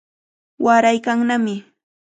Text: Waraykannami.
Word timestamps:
Waraykannami. 0.63 1.55